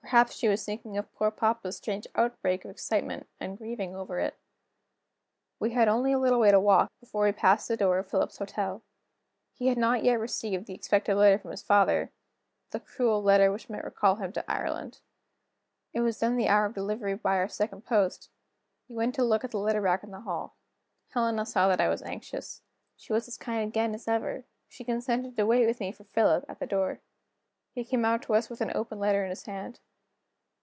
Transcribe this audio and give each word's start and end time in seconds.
Perhaps 0.00 0.36
she 0.36 0.48
was 0.48 0.64
thinking 0.64 0.96
of 0.96 1.12
poor 1.12 1.30
papa's 1.30 1.76
strange 1.76 2.06
outbreak 2.14 2.64
of 2.64 2.70
excitement, 2.70 3.26
and 3.38 3.58
grieving 3.58 3.94
over 3.94 4.18
it. 4.18 4.38
We 5.60 5.72
had 5.72 5.86
only 5.86 6.12
a 6.12 6.18
little 6.18 6.40
way 6.40 6.50
to 6.50 6.58
walk, 6.58 6.90
before 6.98 7.24
we 7.24 7.32
passed 7.32 7.68
the 7.68 7.76
door 7.76 7.98
of 7.98 8.08
Philip's 8.08 8.38
hotel. 8.38 8.80
He 9.52 9.66
had 9.66 9.76
not 9.76 10.02
yet 10.04 10.14
received 10.18 10.64
the 10.64 10.72
expected 10.72 11.14
letter 11.16 11.38
from 11.38 11.50
his 11.50 11.62
father 11.62 12.10
the 12.70 12.80
cruel 12.80 13.22
letter 13.22 13.52
which 13.52 13.68
might 13.68 13.84
recall 13.84 14.14
him 14.16 14.32
to 14.32 14.50
Ireland. 14.50 15.02
It 15.92 16.00
was 16.00 16.20
then 16.20 16.36
the 16.36 16.48
hour 16.48 16.64
of 16.64 16.72
delivery 16.74 17.12
by 17.14 17.36
our 17.36 17.48
second 17.48 17.84
post; 17.84 18.30
he 18.86 18.94
went 18.94 19.14
to 19.16 19.24
look 19.24 19.44
at 19.44 19.50
the 19.50 19.58
letter 19.58 19.82
rack 19.82 20.02
in 20.02 20.10
the 20.10 20.20
hall. 20.20 20.56
Helena 21.10 21.44
saw 21.44 21.68
that 21.68 21.82
I 21.82 21.90
was 21.90 22.00
anxious. 22.00 22.62
She 22.96 23.12
was 23.12 23.28
as 23.28 23.36
kind 23.36 23.62
again 23.68 23.94
as 23.94 24.08
ever; 24.08 24.46
she 24.68 24.84
consented 24.84 25.36
to 25.36 25.44
wait 25.44 25.66
with 25.66 25.80
me 25.80 25.92
for 25.92 26.04
Philip, 26.04 26.46
at 26.48 26.60
the 26.60 26.66
door. 26.66 27.00
He 27.74 27.84
came 27.84 28.06
out 28.06 28.22
to 28.22 28.32
us 28.34 28.48
with 28.48 28.62
an 28.62 28.72
open 28.74 28.98
letter 28.98 29.22
in 29.22 29.28
his 29.28 29.44
hand. 29.44 29.80